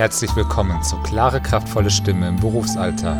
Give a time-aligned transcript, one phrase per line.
[0.00, 3.18] Herzlich willkommen zu Klare, kraftvolle Stimme im Berufsalltag.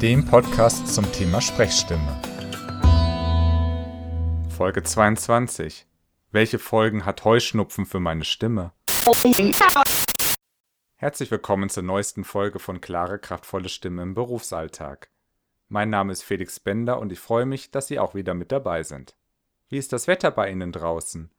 [0.00, 2.22] Dem Podcast zum Thema Sprechstimme.
[4.48, 5.86] Folge 22.
[6.32, 8.72] Welche Folgen hat Heuschnupfen für meine Stimme?
[10.94, 15.10] Herzlich willkommen zur neuesten Folge von Klare, kraftvolle Stimme im Berufsalltag.
[15.68, 18.82] Mein Name ist Felix Bender und ich freue mich, dass Sie auch wieder mit dabei
[18.82, 19.18] sind.
[19.68, 21.30] Wie ist das Wetter bei Ihnen draußen?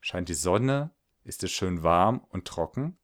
[0.00, 0.90] Scheint die Sonne?
[1.24, 2.98] Ist es schön warm und trocken?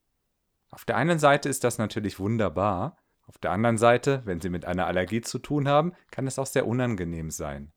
[0.70, 4.64] Auf der einen Seite ist das natürlich wunderbar, auf der anderen Seite, wenn Sie mit
[4.64, 7.72] einer Allergie zu tun haben, kann es auch sehr unangenehm sein.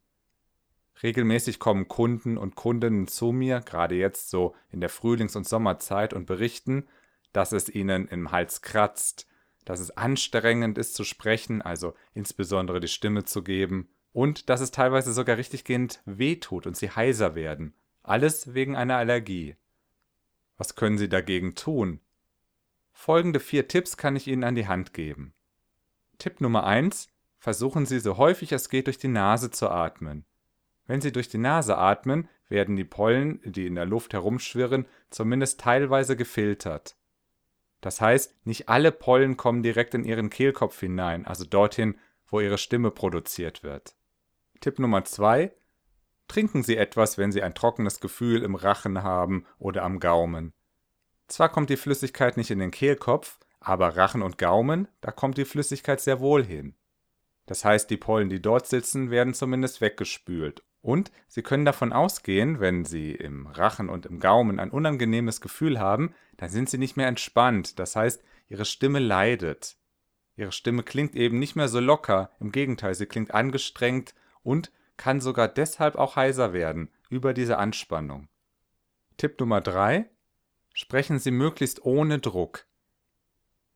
[1.01, 6.13] Regelmäßig kommen Kunden und Kundinnen zu mir, gerade jetzt so in der Frühlings- und Sommerzeit,
[6.13, 6.87] und berichten,
[7.33, 9.27] dass es ihnen im Hals kratzt,
[9.63, 14.71] dass es anstrengend ist zu sprechen, also insbesondere die Stimme zu geben, und dass es
[14.71, 17.73] teilweise sogar richtiggehend wehtut und sie heiser werden.
[18.07, 19.57] Alles wegen einer Allergie.
[20.57, 21.99] Was können Sie dagegen tun?
[22.93, 25.33] Folgende vier Tipps kann ich Ihnen an die Hand geben.
[26.17, 30.23] Tipp Nummer eins: Versuchen Sie so häufig es geht durch die Nase zu atmen.
[30.85, 35.59] Wenn Sie durch die Nase atmen, werden die Pollen, die in der Luft herumschwirren, zumindest
[35.59, 36.95] teilweise gefiltert.
[37.81, 42.57] Das heißt, nicht alle Pollen kommen direkt in Ihren Kehlkopf hinein, also dorthin, wo Ihre
[42.57, 43.95] Stimme produziert wird.
[44.61, 45.51] Tipp Nummer zwei:
[46.27, 50.53] Trinken Sie etwas, wenn Sie ein trockenes Gefühl im Rachen haben oder am Gaumen.
[51.27, 55.45] Zwar kommt die Flüssigkeit nicht in den Kehlkopf, aber Rachen und Gaumen, da kommt die
[55.45, 56.75] Flüssigkeit sehr wohl hin.
[57.45, 60.63] Das heißt, die Pollen, die dort sitzen, werden zumindest weggespült.
[60.81, 65.79] Und Sie können davon ausgehen, wenn Sie im Rachen und im Gaumen ein unangenehmes Gefühl
[65.79, 67.79] haben, dann sind Sie nicht mehr entspannt.
[67.79, 69.77] Das heißt, Ihre Stimme leidet.
[70.37, 75.21] Ihre Stimme klingt eben nicht mehr so locker, im Gegenteil, sie klingt angestrengt und kann
[75.21, 78.27] sogar deshalb auch heiser werden über diese Anspannung.
[79.17, 80.09] Tipp Nummer drei:
[80.73, 82.65] Sprechen Sie möglichst ohne Druck.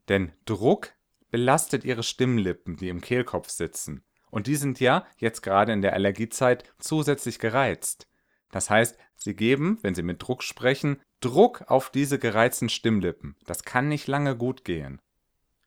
[0.09, 0.93] Denn Druck
[1.29, 4.03] belastet Ihre Stimmlippen, die im Kehlkopf sitzen.
[4.29, 8.07] Und die sind ja, jetzt gerade in der Allergiezeit, zusätzlich gereizt.
[8.51, 13.35] Das heißt, Sie geben, wenn Sie mit Druck sprechen, Druck auf diese gereizten Stimmlippen.
[13.45, 15.01] Das kann nicht lange gut gehen.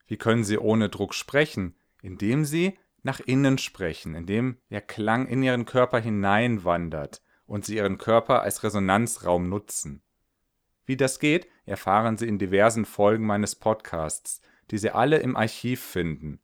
[0.06, 1.76] Wie können Sie ohne Druck sprechen?
[2.02, 7.98] Indem Sie nach innen sprechen, indem der Klang in ihren Körper hineinwandert und sie ihren
[7.98, 10.02] Körper als Resonanzraum nutzen.
[10.86, 15.82] Wie das geht, erfahren Sie in diversen Folgen meines Podcasts, die Sie alle im Archiv
[15.82, 16.40] finden.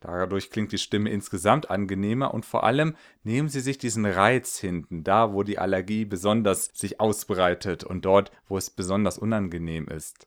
[0.00, 5.04] Dadurch klingt die Stimme insgesamt angenehmer und vor allem nehmen Sie sich diesen Reiz hinten,
[5.04, 10.26] da wo die Allergie besonders sich ausbreitet und dort, wo es besonders unangenehm ist.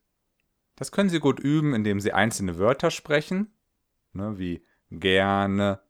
[0.75, 3.51] Das können Sie gut üben, indem Sie einzelne Wörter sprechen,
[4.13, 5.81] ne, wie gerne,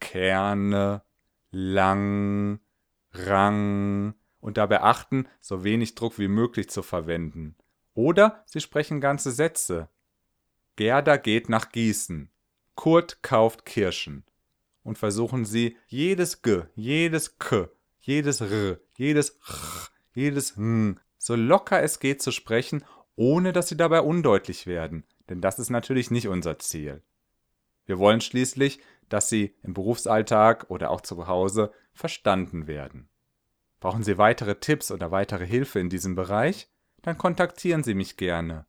[0.00, 1.02] Kerne,
[1.50, 2.60] lang,
[3.12, 7.56] Rang, und dabei achten, so wenig Druck wie möglich zu verwenden.
[7.94, 9.88] Oder Sie sprechen ganze Sätze.
[10.76, 12.30] Gerda geht nach Gießen.
[12.74, 14.24] Kurt kauft Kirschen.
[14.82, 17.68] Und versuchen Sie jedes G, jedes K,
[18.00, 22.82] jedes R, jedes Ch, jedes N so locker es geht zu sprechen,
[23.14, 25.04] ohne dass Sie dabei undeutlich werden.
[25.28, 27.02] Denn das ist natürlich nicht unser Ziel.
[27.84, 28.80] Wir wollen schließlich,
[29.10, 33.10] dass Sie im Berufsalltag oder auch zu Hause verstanden werden.
[33.80, 36.68] Brauchen Sie weitere Tipps oder weitere Hilfe in diesem Bereich?
[37.02, 38.66] Dann kontaktieren Sie mich gerne